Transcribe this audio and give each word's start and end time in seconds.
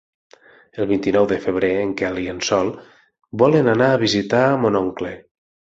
El 0.83 0.87
vint-i-nou 0.91 1.27
de 1.33 1.37
febrer 1.43 1.69
en 1.83 1.93
Quel 2.01 2.19
i 2.23 2.25
en 2.33 2.41
Sol 2.49 2.73
volen 3.45 3.73
anar 3.77 3.93
a 3.99 4.05
visitar 4.09 4.45
mon 4.65 4.85
oncle. 4.87 5.19